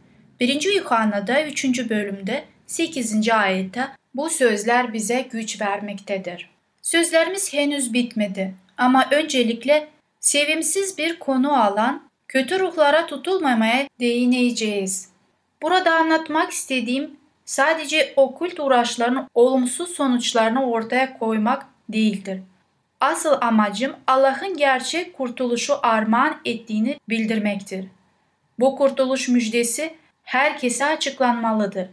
1. 0.40 0.74
Yuhanna'da 0.74 1.46
3. 1.46 1.90
bölümde 1.90 2.44
8. 2.66 3.30
ayette 3.30 3.88
bu 4.14 4.30
sözler 4.30 4.92
bize 4.92 5.26
güç 5.32 5.60
vermektedir. 5.60 6.50
Sözlerimiz 6.82 7.52
henüz 7.52 7.92
bitmedi 7.92 8.54
ama 8.78 9.08
öncelikle 9.10 9.88
sevimsiz 10.20 10.98
bir 10.98 11.18
konu 11.18 11.62
alan 11.62 12.10
kötü 12.28 12.60
ruhlara 12.60 13.06
tutulmamaya 13.06 13.88
değineceğiz. 14.00 15.08
Burada 15.62 15.94
anlatmak 15.94 16.50
istediğim 16.50 17.10
sadece 17.44 18.12
okült 18.16 18.60
uğraşların 18.60 19.28
olumsuz 19.34 19.90
sonuçlarını 19.90 20.70
ortaya 20.70 21.18
koymak 21.18 21.66
değildir. 21.88 22.40
Asıl 23.00 23.36
amacım 23.40 23.96
Allah'ın 24.06 24.56
gerçek 24.56 25.16
kurtuluşu 25.16 25.74
armağan 25.82 26.40
ettiğini 26.44 27.00
bildirmektir. 27.08 27.86
Bu 28.58 28.76
kurtuluş 28.76 29.28
müjdesi 29.28 29.94
herkese 30.22 30.84
açıklanmalıdır. 30.84 31.88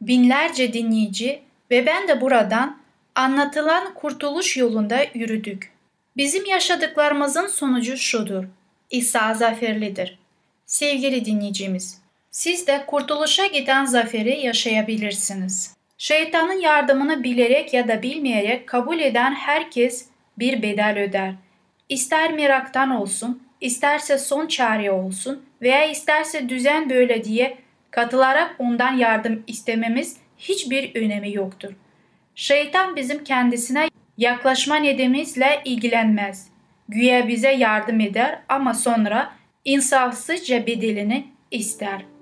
Binlerce 0.00 0.72
dinleyici 0.72 1.42
ve 1.70 1.86
ben 1.86 2.08
de 2.08 2.20
buradan 2.20 2.78
anlatılan 3.14 3.94
kurtuluş 3.94 4.56
yolunda 4.56 4.98
yürüdük. 5.14 5.72
Bizim 6.16 6.44
yaşadıklarımızın 6.44 7.46
sonucu 7.46 7.96
şudur. 7.96 8.44
İsa 8.90 9.34
zaferlidir. 9.34 10.18
Sevgili 10.66 11.24
dinleyicimiz, 11.24 12.00
siz 12.34 12.66
de 12.66 12.84
kurtuluşa 12.86 13.46
giden 13.46 13.84
zaferi 13.84 14.40
yaşayabilirsiniz. 14.40 15.76
Şeytanın 15.98 16.60
yardımını 16.60 17.24
bilerek 17.24 17.74
ya 17.74 17.88
da 17.88 18.02
bilmeyerek 18.02 18.66
kabul 18.66 18.98
eden 18.98 19.34
herkes 19.34 20.06
bir 20.38 20.62
bedel 20.62 20.98
öder. 20.98 21.34
İster 21.88 22.32
meraktan 22.32 22.90
olsun, 22.90 23.42
isterse 23.60 24.18
son 24.18 24.46
çare 24.46 24.90
olsun 24.90 25.42
veya 25.62 25.84
isterse 25.84 26.48
düzen 26.48 26.90
böyle 26.90 27.24
diye 27.24 27.58
katılarak 27.90 28.56
ondan 28.58 28.92
yardım 28.92 29.42
istememiz 29.46 30.16
hiçbir 30.38 31.00
önemi 31.00 31.34
yoktur. 31.34 31.72
Şeytan 32.34 32.96
bizim 32.96 33.24
kendisine 33.24 33.88
yaklaşma 34.18 34.76
nedimizle 34.76 35.62
ilgilenmez. 35.64 36.48
Güya 36.88 37.28
bize 37.28 37.52
yardım 37.52 38.00
eder 38.00 38.38
ama 38.48 38.74
sonra 38.74 39.32
insafsızca 39.64 40.66
bedelini 40.66 41.26
ister. 41.50 42.13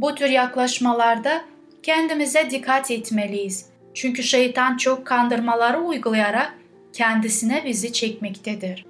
Bu 0.00 0.14
tür 0.14 0.28
yaklaşmalarda 0.28 1.40
kendimize 1.82 2.50
dikkat 2.50 2.90
etmeliyiz. 2.90 3.66
Çünkü 3.94 4.22
şeytan 4.22 4.76
çok 4.76 5.06
kandırmaları 5.06 5.80
uygulayarak 5.80 6.54
kendisine 6.92 7.62
bizi 7.66 7.92
çekmektedir. 7.92 8.86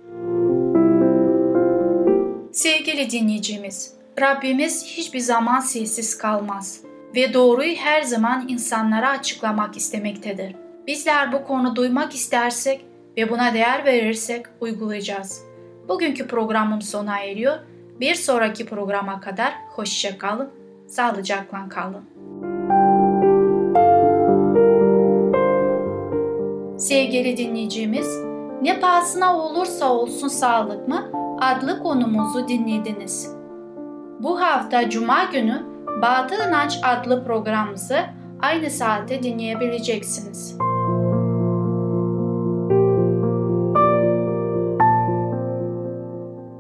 Sevgili 2.53 3.11
dinleyicimiz, 3.11 3.95
Rabbimiz 4.21 4.87
hiçbir 4.87 5.19
zaman 5.19 5.61
sessiz 5.61 6.19
kalmaz 6.19 6.81
ve 7.15 7.35
doğruyu 7.35 7.75
her 7.75 8.03
zaman 8.03 8.49
insanlara 8.49 9.11
açıklamak 9.11 9.77
istemektedir. 9.77 10.57
Bizler 10.87 11.33
bu 11.33 11.45
konu 11.45 11.77
duymak 11.77 12.15
istersek 12.15 12.85
ve 13.17 13.31
buna 13.31 13.55
değer 13.55 13.85
verirsek 13.85 14.47
uygulayacağız. 14.61 15.43
Bugünkü 15.89 16.27
programım 16.27 16.83
sona 16.83 17.19
eriyor. 17.19 17.59
Bir 18.01 18.15
sonraki 18.15 18.67
programa 18.67 19.21
kadar 19.21 19.55
hoşça 19.69 20.19
kalın, 20.19 20.60
sağlıcakla 20.91 21.69
kalın. 21.69 22.05
Sevgili 26.79 27.37
dinleyicimiz, 27.37 28.19
ne 28.63 28.81
pahasına 28.81 29.37
olursa 29.37 29.93
olsun 29.93 30.29
sağlık 30.29 30.89
mı 30.89 31.11
adlı 31.41 31.83
konumuzu 31.83 32.49
dinlediniz. 32.49 33.35
Bu 34.21 34.41
hafta 34.41 34.91
Cuma 34.91 35.25
günü 35.25 35.63
Batıl 36.03 36.49
İnanç 36.49 36.81
adlı 36.85 37.25
programımızı 37.25 37.99
aynı 38.41 38.71
saatte 38.71 39.23
dinleyebileceksiniz. 39.23 40.59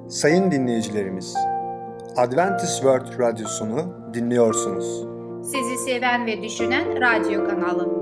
Sayın 0.08 0.50
dinleyicilerimiz, 0.50 1.36
Adventist 2.16 2.74
World 2.74 3.18
Radyosunu 3.18 4.14
dinliyorsunuz. 4.14 5.06
Sizi 5.44 5.76
seven 5.84 6.26
ve 6.26 6.42
düşünen 6.42 7.00
radyo 7.00 7.44
kanalı. 7.48 8.00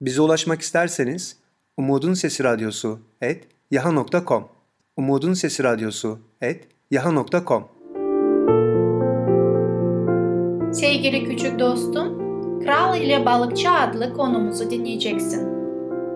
Bize 0.00 0.22
ulaşmak 0.22 0.60
isterseniz 0.60 1.36
Umutun 1.76 2.14
Sesi 2.14 2.44
Radyosu 2.44 2.98
et 3.20 3.48
yaha.com 3.70 4.44
Umutun 4.96 5.34
Sesi 5.34 5.64
Radyosu 5.64 6.18
et 6.40 6.68
yaha.com 6.90 7.68
Sevgili 10.72 11.24
küçük 11.24 11.58
dostum, 11.58 12.18
Kral 12.60 13.00
ile 13.00 13.26
Balıkçı 13.26 13.70
adlı 13.70 14.12
konumuzu 14.12 14.70
dinleyeceksin. 14.70 15.49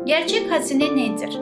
Gerçek 0.06 0.50
hazine 0.50 0.96
nedir? 0.96 1.38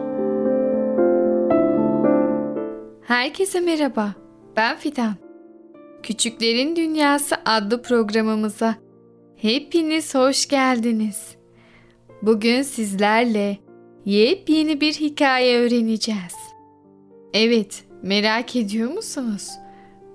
Herkese 3.06 3.60
merhaba, 3.60 4.14
ben 4.56 4.76
Fidan. 4.76 5.14
Küçüklerin 6.02 6.76
Dünyası 6.76 7.36
adlı 7.44 7.82
programımıza 7.82 8.74
hepiniz 9.36 10.14
hoş 10.14 10.48
geldiniz. 10.48 11.36
Bugün 12.22 12.62
sizlerle 12.62 13.58
yepyeni 14.04 14.80
bir 14.80 14.92
hikaye 14.92 15.58
öğreneceğiz. 15.58 16.36
Evet, 17.34 17.84
merak 18.02 18.56
ediyor 18.56 18.90
musunuz? 18.90 19.50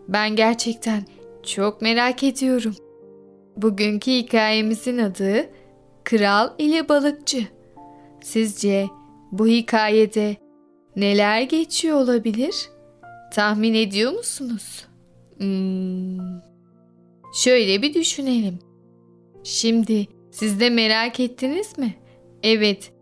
Ben 0.08 0.36
gerçekten 0.36 1.02
çok 1.44 1.82
merak 1.82 2.24
ediyorum. 2.24 2.76
Bugünkü 3.58 4.12
hikayemizin 4.12 4.98
adı 4.98 5.50
Kral 6.04 6.50
ile 6.58 6.90
Balıkçı. 6.90 7.57
Sizce 8.22 8.88
bu 9.32 9.48
hikayede 9.48 10.36
neler 10.96 11.42
geçiyor 11.42 11.98
olabilir? 11.98 12.70
Tahmin 13.34 13.74
ediyor 13.74 14.12
musunuz? 14.12 14.86
Hmm. 15.38 16.40
Şöyle 17.34 17.82
bir 17.82 17.94
düşünelim. 17.94 18.60
Şimdi 19.44 20.08
siz 20.32 20.60
de 20.60 20.70
merak 20.70 21.20
ettiniz 21.20 21.78
mi? 21.78 21.96
Evet, 22.44 22.94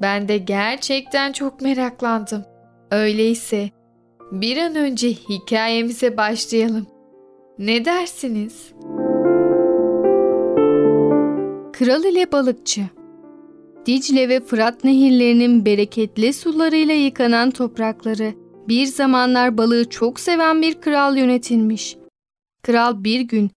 ben 0.00 0.28
de 0.28 0.38
gerçekten 0.38 1.32
çok 1.32 1.60
meraklandım. 1.60 2.44
Öyleyse 2.90 3.70
bir 4.32 4.56
an 4.56 4.74
önce 4.74 5.08
hikayemize 5.08 6.16
başlayalım. 6.16 6.86
Ne 7.58 7.84
dersiniz? 7.84 8.72
Kral 11.72 12.04
ile 12.04 12.32
Balıkçı 12.32 12.80
Dicle 13.86 14.28
ve 14.28 14.40
Fırat 14.40 14.84
nehirlerinin 14.84 15.64
bereketli 15.64 16.32
sularıyla 16.32 16.94
yıkanan 16.94 17.50
toprakları 17.50 18.34
bir 18.68 18.86
zamanlar 18.86 19.58
balığı 19.58 19.90
çok 19.90 20.20
seven 20.20 20.62
bir 20.62 20.80
kral 20.80 21.16
yönetilmiş. 21.16 21.96
Kral 22.62 23.04
bir 23.04 23.20
gün 23.20 23.50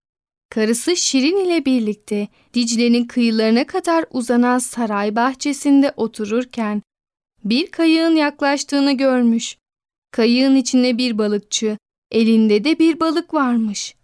karısı 0.49 0.95
Şirin 0.95 1.45
ile 1.45 1.65
birlikte 1.65 2.27
Dicle'nin 2.53 3.05
kıyılarına 3.05 3.67
kadar 3.67 4.05
uzanan 4.11 4.59
saray 4.59 5.15
bahçesinde 5.15 5.93
otururken 5.97 6.81
bir 7.43 7.67
kayığın 7.67 8.15
yaklaştığını 8.15 8.91
görmüş. 8.91 9.57
Kayığın 10.11 10.55
içinde 10.55 10.97
bir 10.97 11.17
balıkçı, 11.17 11.77
elinde 12.11 12.63
de 12.63 12.79
bir 12.79 12.99
balık 12.99 13.33
varmış. 13.33 13.95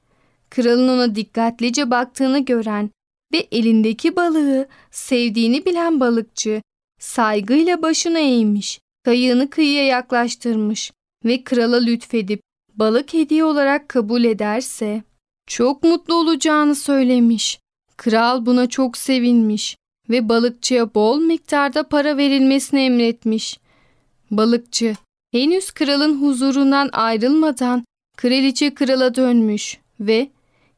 Kralın 0.50 0.88
ona 0.88 1.16
dikkatlice 1.16 1.92
baktığını 1.92 2.40
gören 2.40 2.90
ve 3.34 3.48
elindeki 3.52 4.16
balığı 4.16 4.68
sevdiğini 4.92 5.66
bilen 5.66 6.00
balıkçı 6.00 6.62
saygıyla 7.00 7.82
başını 7.82 8.20
eğmiş, 8.20 8.80
kayığını 9.06 9.50
kıyıya 9.50 9.86
yaklaştırmış 9.86 10.92
ve 11.26 11.44
krala 11.44 11.78
lütfedip 11.78 12.42
balık 12.76 13.14
hediye 13.14 13.44
olarak 13.44 13.90
kabul 13.90 14.24
ederse 14.24 15.04
çok 15.48 15.84
mutlu 15.84 16.16
olacağını 16.16 16.76
söylemiş. 16.76 17.60
Kral 17.98 18.46
buna 18.46 18.70
çok 18.70 18.98
sevinmiş 18.98 19.78
ve 20.10 20.30
balıkçıya 20.30 20.94
bol 20.94 21.20
miktarda 21.20 21.88
para 21.88 22.18
verilmesini 22.18 22.82
emretmiş. 22.82 23.60
Balıkçı 24.32 24.96
henüz 25.32 25.72
kralın 25.72 26.22
huzurundan 26.22 26.90
ayrılmadan 26.94 27.86
kraliçe 28.18 28.74
krala 28.74 29.16
dönmüş 29.16 29.78
ve 30.00 30.30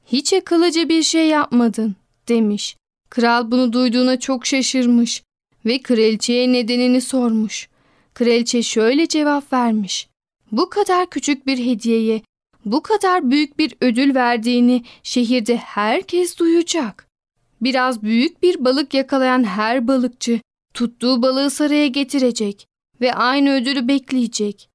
hiç 0.06 0.34
akıllıca 0.34 0.90
bir 0.90 1.04
şey 1.04 1.28
yapmadın 1.28 1.96
demiş. 2.30 2.78
Kral 3.10 3.52
bunu 3.52 3.74
duyduğuna 3.74 4.20
çok 4.20 4.46
şaşırmış 4.46 5.24
ve 5.66 5.82
kraliçeye 5.82 6.54
nedenini 6.54 7.02
sormuş. 7.02 7.70
Kraliçe 8.14 8.64
şöyle 8.64 9.08
cevap 9.08 9.54
vermiş. 9.54 10.08
Bu 10.52 10.70
kadar 10.70 11.10
küçük 11.10 11.48
bir 11.48 11.66
hediyeye 11.66 12.22
bu 12.66 12.82
kadar 12.82 13.32
büyük 13.32 13.60
bir 13.60 13.76
ödül 13.82 14.16
verdiğini 14.16 14.84
şehirde 15.04 15.58
herkes 15.58 16.38
duyacak. 16.38 17.08
Biraz 17.62 18.04
büyük 18.04 18.44
bir 18.44 18.66
balık 18.66 18.94
yakalayan 18.94 19.44
her 19.44 19.88
balıkçı 19.88 20.42
tuttuğu 20.74 21.22
balığı 21.22 21.50
saraya 21.50 21.88
getirecek 21.88 22.68
ve 23.02 23.14
aynı 23.14 23.56
ödülü 23.56 23.88
bekleyecek. 23.88 24.70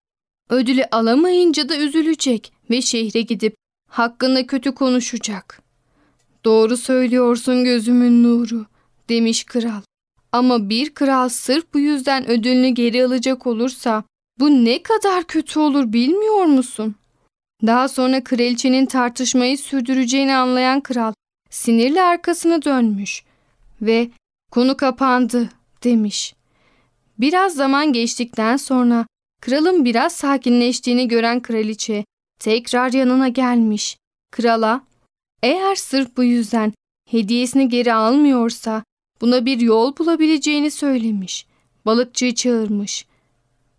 Ödülü 0.51 0.85
alamayınca 0.85 1.69
da 1.69 1.77
üzülecek 1.77 2.53
ve 2.71 2.83
şehre 2.83 3.21
gidip 3.21 3.55
hakkında 3.89 4.47
kötü 4.47 4.75
konuşacak. 4.75 5.63
Doğru 6.45 6.77
söylüyorsun 6.77 7.65
gözümün 7.65 8.23
nuru 8.23 8.67
demiş 9.09 9.45
kral. 9.45 9.83
Ama 10.33 10.69
bir 10.69 10.95
kral 10.95 11.29
sırf 11.29 11.75
bu 11.75 11.79
yüzden 11.79 12.31
ödülünü 12.31 12.69
geri 12.69 13.05
alacak 13.05 13.47
olursa 13.47 14.05
bu 14.39 14.65
ne 14.65 14.83
kadar 14.83 15.25
kötü 15.25 15.59
olur 15.59 15.93
bilmiyor 15.93 16.45
musun? 16.45 16.95
Daha 17.67 17.89
sonra 17.89 18.25
kraliçenin 18.25 18.87
tartışmayı 18.87 19.59
sürdüreceğini 19.59 20.35
anlayan 20.35 20.81
kral 20.81 21.13
sinirle 21.51 22.03
arkasına 22.03 22.63
dönmüş 22.63 23.25
ve 23.83 24.11
konu 24.51 24.77
kapandı 24.77 25.49
demiş. 25.85 26.35
Biraz 27.19 27.55
zaman 27.55 27.93
geçtikten 27.93 28.57
sonra 28.57 29.07
kralın 29.41 29.85
biraz 29.85 30.13
sakinleştiğini 30.13 31.09
gören 31.09 31.41
kraliçe 31.41 32.05
tekrar 32.39 32.93
yanına 32.93 33.29
gelmiş. 33.29 33.97
Krala 34.33 34.90
eğer 35.43 35.75
sırf 35.75 36.17
bu 36.17 36.25
yüzden 36.25 36.73
hediyesini 37.11 37.69
geri 37.69 37.95
almıyorsa 37.95 38.85
buna 39.21 39.47
bir 39.47 39.61
yol 39.61 39.97
bulabileceğini 39.97 40.71
söylemiş. 40.71 41.47
Balıkçıyı 41.87 42.35
çağırmış. 42.35 43.07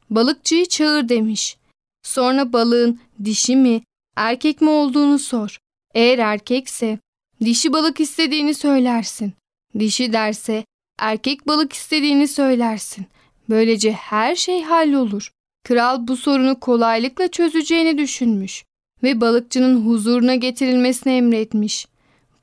Balıkçıyı 0.10 0.66
çağır 0.66 1.10
demiş. 1.10 1.58
Sonra 2.04 2.54
balığın 2.54 3.00
dişi 3.24 3.56
mi, 3.56 3.82
erkek 4.16 4.62
mi 4.62 4.70
olduğunu 4.70 5.20
sor. 5.20 5.58
Eğer 5.94 6.20
erkekse 6.20 7.00
dişi 7.42 7.74
balık 7.74 8.00
istediğini 8.00 8.54
söylersin. 8.54 9.34
Dişi 9.80 10.14
derse 10.14 10.66
erkek 11.00 11.48
balık 11.48 11.74
istediğini 11.74 12.28
söylersin. 12.28 13.06
Böylece 13.50 13.92
her 13.92 14.36
şey 14.36 14.64
hallolur. 14.64 15.32
Kral 15.64 16.08
bu 16.08 16.18
sorunu 16.18 16.60
kolaylıkla 16.60 17.28
çözeceğini 17.28 17.98
düşünmüş 17.98 18.64
ve 19.04 19.22
balıkçının 19.22 19.86
huzuruna 19.86 20.36
getirilmesini 20.36 21.14
emretmiş. 21.14 21.88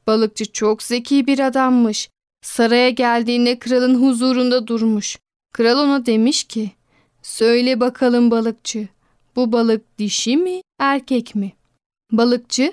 Balıkçı 0.07 0.53
çok 0.53 0.83
zeki 0.83 1.27
bir 1.27 1.39
adammış. 1.39 2.09
Saraya 2.43 2.91
geldiğinde 2.91 3.59
kralın 3.59 4.03
huzurunda 4.03 4.67
durmuş. 4.67 5.19
Kral 5.53 5.79
ona 5.79 6.07
demiş 6.07 6.45
ki, 6.45 6.71
söyle 7.23 7.81
bakalım 7.81 8.31
balıkçı, 8.31 8.89
bu 9.37 9.53
balık 9.53 9.99
dişi 9.99 10.37
mi, 10.37 10.61
erkek 10.79 11.35
mi? 11.35 11.53
Balıkçı, 12.13 12.73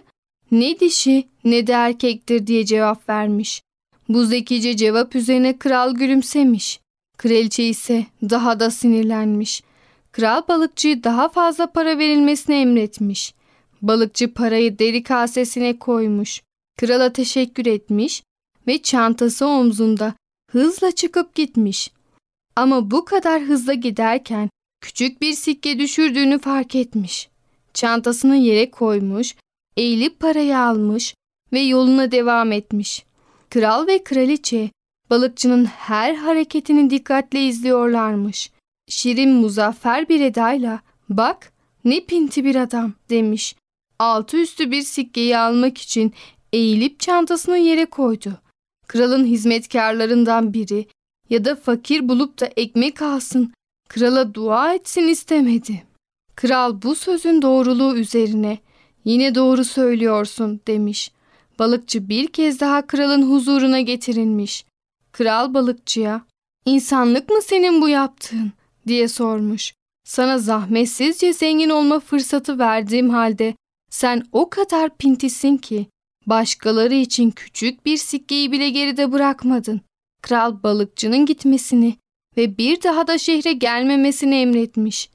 ne 0.51 0.79
dişi 0.79 1.27
ne 1.43 1.67
de 1.67 1.71
erkektir 1.73 2.47
diye 2.47 2.65
cevap 2.65 3.09
vermiş. 3.09 3.61
Bu 4.09 4.25
zekice 4.25 4.77
cevap 4.77 5.15
üzerine 5.15 5.57
kral 5.57 5.95
gülümsemiş. 5.95 6.79
Kraliçe 7.17 7.63
ise 7.63 8.05
daha 8.29 8.59
da 8.59 8.71
sinirlenmiş. 8.71 9.63
Kral 10.11 10.41
balıkçıyı 10.47 11.03
daha 11.03 11.29
fazla 11.29 11.71
para 11.71 11.97
verilmesini 11.97 12.55
emretmiş. 12.55 13.33
Balıkçı 13.87 14.33
parayı 14.33 14.79
deri 14.79 15.03
kasesine 15.03 15.79
koymuş. 15.79 16.41
Krala 16.77 17.13
teşekkür 17.13 17.65
etmiş 17.65 18.23
ve 18.67 18.81
çantası 18.81 19.47
omzunda 19.47 20.13
hızla 20.51 20.91
çıkıp 20.91 21.35
gitmiş. 21.35 21.91
Ama 22.55 22.91
bu 22.91 23.05
kadar 23.05 23.41
hızla 23.41 23.73
giderken 23.73 24.49
küçük 24.81 25.21
bir 25.21 25.33
sikke 25.33 25.79
düşürdüğünü 25.79 26.39
fark 26.39 26.75
etmiş. 26.75 27.29
Çantasını 27.73 28.35
yere 28.35 28.71
koymuş, 28.71 29.35
eğilip 29.77 30.19
parayı 30.19 30.59
almış 30.59 31.15
ve 31.53 31.59
yoluna 31.59 32.11
devam 32.11 32.51
etmiş. 32.51 33.05
Kral 33.49 33.87
ve 33.87 34.03
kraliçe 34.03 34.69
balıkçının 35.09 35.65
her 35.65 36.15
hareketini 36.15 36.89
dikkatle 36.89 37.47
izliyorlarmış. 37.47 38.51
Şirin 38.87 39.33
muzaffer 39.33 40.09
bir 40.09 40.21
edayla 40.21 40.79
bak 41.09 41.53
ne 41.85 42.05
pinti 42.05 42.45
bir 42.45 42.55
adam 42.55 42.93
demiş. 43.09 43.55
Altı 43.99 44.37
üstü 44.37 44.71
bir 44.71 44.81
sikkeyi 44.81 45.37
almak 45.37 45.77
için 45.77 46.13
eğilip 46.53 46.99
çantasını 46.99 47.57
yere 47.57 47.85
koydu. 47.85 48.33
Kralın 48.87 49.25
hizmetkarlarından 49.25 50.53
biri 50.53 50.87
ya 51.29 51.45
da 51.45 51.55
fakir 51.55 52.09
bulup 52.09 52.41
da 52.41 52.45
ekmek 52.45 53.01
alsın, 53.01 53.53
krala 53.89 54.33
dua 54.33 54.73
etsin 54.73 55.07
istemedi. 55.07 55.83
Kral 56.35 56.81
bu 56.81 56.95
sözün 56.95 57.41
doğruluğu 57.41 57.97
üzerine 57.97 58.57
yine 59.05 59.35
doğru 59.35 59.63
söylüyorsun 59.63 60.61
demiş. 60.67 61.11
Balıkçı 61.59 62.09
bir 62.09 62.27
kez 62.27 62.59
daha 62.59 62.87
kralın 62.87 63.31
huzuruna 63.31 63.81
getirilmiş. 63.81 64.65
Kral 65.11 65.53
balıkçıya 65.53 66.25
insanlık 66.65 67.29
mı 67.29 67.41
senin 67.41 67.81
bu 67.81 67.89
yaptığın 67.89 68.51
diye 68.87 69.07
sormuş. 69.07 69.73
Sana 70.03 70.37
zahmetsizce 70.37 71.33
zengin 71.33 71.69
olma 71.69 71.99
fırsatı 71.99 72.59
verdiğim 72.59 73.09
halde 73.09 73.55
sen 73.95 74.23
o 74.31 74.49
kadar 74.49 74.97
pintisin 74.97 75.57
ki 75.57 75.87
başkaları 76.25 76.93
için 76.93 77.31
küçük 77.31 77.85
bir 77.85 77.97
sikkeyi 77.97 78.51
bile 78.51 78.69
geride 78.69 79.11
bırakmadın. 79.11 79.81
Kral 80.21 80.63
balıkçının 80.63 81.25
gitmesini 81.25 81.95
ve 82.37 82.57
bir 82.57 82.83
daha 82.83 83.07
da 83.07 83.17
şehre 83.17 83.53
gelmemesini 83.53 84.35
emretmiş. 84.35 85.09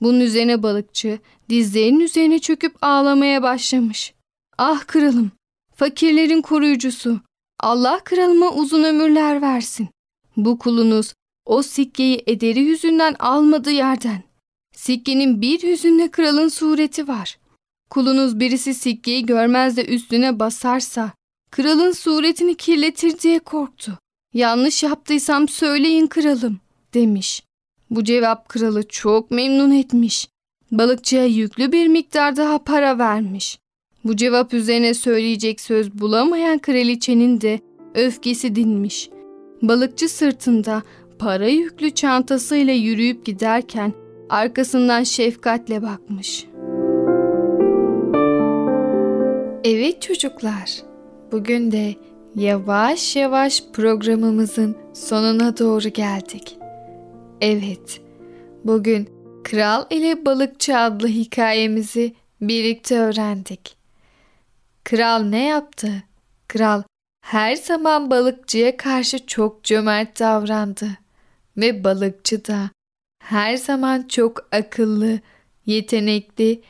Bunun 0.00 0.20
üzerine 0.20 0.62
balıkçı 0.62 1.18
dizlerinin 1.48 2.00
üzerine 2.00 2.38
çöküp 2.38 2.76
ağlamaya 2.82 3.42
başlamış. 3.42 4.14
Ah 4.58 4.86
kralım, 4.86 5.30
fakirlerin 5.74 6.42
koruyucusu, 6.42 7.20
Allah 7.60 8.00
kralıma 8.04 8.52
uzun 8.52 8.84
ömürler 8.84 9.42
versin. 9.42 9.88
Bu 10.36 10.58
kulunuz 10.58 11.14
o 11.46 11.62
sikkeyi 11.62 12.22
ederi 12.26 12.60
yüzünden 12.60 13.16
almadığı 13.18 13.70
yerden. 13.70 14.22
Sikkenin 14.76 15.40
bir 15.40 15.62
yüzünde 15.62 16.10
kralın 16.10 16.48
sureti 16.48 17.08
var. 17.08 17.38
Kulunuz 17.90 18.40
birisi 18.40 18.74
sikkeyi 18.74 19.26
görmez 19.26 19.76
de 19.76 19.84
üstüne 19.84 20.38
basarsa 20.38 21.12
kralın 21.50 21.92
suretini 21.92 22.54
kirletir 22.54 23.18
diye 23.18 23.38
korktu. 23.38 23.98
Yanlış 24.34 24.82
yaptıysam 24.82 25.48
söyleyin 25.48 26.06
kralım 26.06 26.60
demiş. 26.94 27.42
Bu 27.90 28.04
cevap 28.04 28.48
kralı 28.48 28.88
çok 28.88 29.30
memnun 29.30 29.70
etmiş. 29.70 30.28
Balıkçıya 30.72 31.24
yüklü 31.24 31.72
bir 31.72 31.88
miktar 31.88 32.36
daha 32.36 32.58
para 32.58 32.98
vermiş. 32.98 33.58
Bu 34.04 34.16
cevap 34.16 34.54
üzerine 34.54 34.94
söyleyecek 34.94 35.60
söz 35.60 35.92
bulamayan 35.92 36.58
kraliçenin 36.58 37.40
de 37.40 37.60
öfkesi 37.94 38.54
dinmiş. 38.56 39.10
Balıkçı 39.62 40.08
sırtında 40.08 40.82
para 41.18 41.48
yüklü 41.48 41.90
çantasıyla 41.90 42.72
yürüyüp 42.72 43.26
giderken 43.26 43.92
arkasından 44.30 45.02
şefkatle 45.02 45.82
bakmış. 45.82 46.46
Evet 49.64 50.02
çocuklar, 50.02 50.82
bugün 51.32 51.72
de 51.72 51.94
yavaş 52.34 53.16
yavaş 53.16 53.62
programımızın 53.72 54.76
sonuna 54.94 55.58
doğru 55.58 55.88
geldik. 55.88 56.56
Evet, 57.40 58.00
bugün 58.64 59.08
Kral 59.44 59.86
ile 59.90 60.26
Balıkçı 60.26 60.78
adlı 60.78 61.08
hikayemizi 61.08 62.14
birlikte 62.40 62.98
öğrendik. 62.98 63.76
Kral 64.84 65.22
ne 65.22 65.44
yaptı? 65.44 66.02
Kral 66.48 66.82
her 67.20 67.56
zaman 67.56 68.10
balıkçıya 68.10 68.76
karşı 68.76 69.26
çok 69.26 69.64
cömert 69.64 70.20
davrandı 70.20 70.88
ve 71.56 71.84
balıkçı 71.84 72.46
da 72.46 72.70
her 73.22 73.56
zaman 73.56 74.02
çok 74.08 74.48
akıllı, 74.52 75.20
yetenekli 75.66 76.62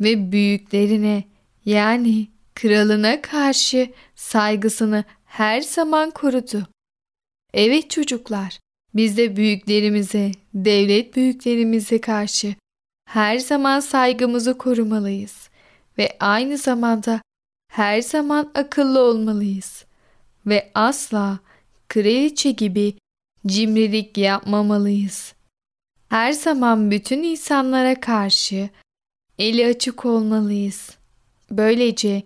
ve 0.00 0.32
büyüklerine 0.32 1.24
yani 1.64 2.28
kralına 2.60 3.22
karşı 3.22 3.90
saygısını 4.14 5.04
her 5.24 5.60
zaman 5.60 6.10
korudu. 6.10 6.66
Evet 7.54 7.90
çocuklar, 7.90 8.58
biz 8.94 9.16
de 9.16 9.36
büyüklerimize, 9.36 10.32
devlet 10.54 11.16
büyüklerimize 11.16 12.00
karşı 12.00 12.54
her 13.08 13.38
zaman 13.38 13.80
saygımızı 13.80 14.58
korumalıyız 14.58 15.48
ve 15.98 16.16
aynı 16.20 16.58
zamanda 16.58 17.22
her 17.72 18.02
zaman 18.02 18.50
akıllı 18.54 19.00
olmalıyız 19.00 19.84
ve 20.46 20.70
asla 20.74 21.38
kraliçe 21.88 22.50
gibi 22.50 22.94
cimrilik 23.46 24.18
yapmamalıyız. 24.18 25.34
Her 26.08 26.32
zaman 26.32 26.90
bütün 26.90 27.22
insanlara 27.22 28.00
karşı 28.00 28.68
eli 29.38 29.66
açık 29.66 30.04
olmalıyız. 30.04 30.90
Böylece 31.50 32.22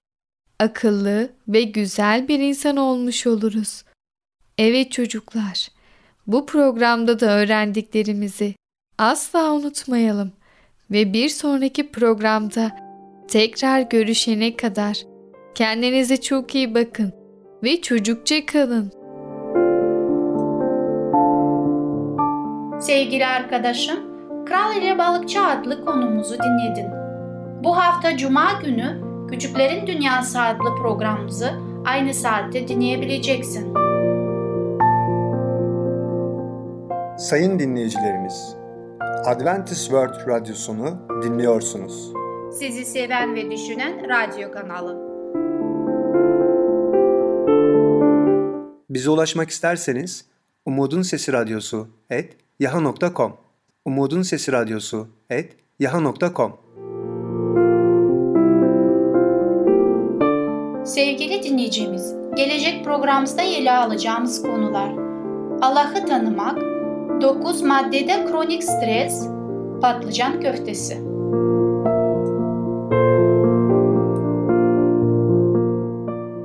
akıllı 0.58 1.30
ve 1.48 1.62
güzel 1.62 2.28
bir 2.28 2.38
insan 2.38 2.76
olmuş 2.76 3.26
oluruz. 3.26 3.84
Evet 4.58 4.92
çocuklar, 4.92 5.68
bu 6.26 6.46
programda 6.46 7.20
da 7.20 7.26
öğrendiklerimizi 7.26 8.54
asla 8.98 9.52
unutmayalım 9.52 10.32
ve 10.90 11.12
bir 11.12 11.28
sonraki 11.28 11.92
programda 11.92 12.84
Tekrar 13.28 13.80
görüşene 13.80 14.56
kadar 14.56 14.98
kendinize 15.54 16.20
çok 16.20 16.54
iyi 16.54 16.74
bakın 16.74 17.12
ve 17.62 17.80
çocukça 17.80 18.46
kalın. 18.46 18.92
Sevgili 22.80 23.26
arkadaşım, 23.26 23.98
Kral 24.46 24.76
ile 24.76 24.98
Balıkçı 24.98 25.42
adlı 25.42 25.84
konumuzu 25.84 26.34
dinledin. 26.34 26.86
Bu 27.64 27.76
hafta 27.76 28.16
Cuma 28.16 28.52
günü 28.64 29.13
Küçüklerin 29.30 29.86
Dünyası 29.86 30.40
adlı 30.40 30.76
programımızı 30.76 31.60
aynı 31.84 32.14
saatte 32.14 32.68
dinleyebileceksin. 32.68 33.74
Sayın 37.18 37.58
dinleyicilerimiz, 37.58 38.56
Adventist 39.24 39.84
World 39.84 40.28
Radyosunu 40.28 41.08
dinliyorsunuz. 41.22 42.12
Sizi 42.58 42.84
seven 42.84 43.34
ve 43.34 43.50
düşünen 43.50 44.08
radyo 44.08 44.52
kanalı. 44.52 45.04
Bize 48.90 49.10
ulaşmak 49.10 49.50
isterseniz 49.50 50.24
Umutun 50.66 51.02
Sesi 51.02 51.32
Radyosu 51.32 51.88
et 52.10 52.36
yaha.com 52.60 53.36
Umutun 53.84 54.22
Sesi 54.22 54.52
Radyosu 54.52 55.08
et 55.30 55.56
yaha.com 55.80 56.63
Sevgili 60.84 61.42
dinleyicimiz, 61.42 62.14
gelecek 62.36 62.84
programımızda 62.84 63.42
ele 63.42 63.72
alacağımız 63.72 64.42
konular 64.42 64.92
Allah'ı 65.62 66.06
tanımak, 66.06 66.58
9 67.22 67.62
maddede 67.62 68.24
kronik 68.24 68.64
stres, 68.64 69.28
patlıcan 69.82 70.40
köftesi. 70.40 70.98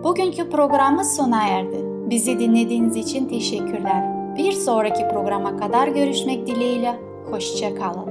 Bugünkü 0.04 0.50
programımız 0.50 1.16
sona 1.16 1.48
erdi. 1.48 1.78
Bizi 2.10 2.40
dinlediğiniz 2.40 2.96
için 2.96 3.26
teşekkürler. 3.26 4.04
Bir 4.38 4.52
sonraki 4.52 5.08
programa 5.08 5.58
kadar 5.58 5.88
görüşmek 5.88 6.48
dileğiyle. 6.48 6.96
Hoşçakalın. 7.32 8.10